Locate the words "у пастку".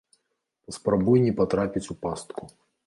1.95-2.43